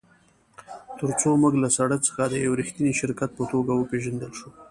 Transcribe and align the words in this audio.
ترڅو 0.97 1.29
موږ 1.41 1.53
له 1.63 1.69
سړک 1.77 1.99
څخه 2.07 2.21
د 2.27 2.33
یو 2.45 2.57
ریښتیني 2.61 2.93
شرکت 2.99 3.29
په 3.35 3.43
توګه 3.51 3.71
وپیژندل 3.73 4.31
شو 4.39 4.49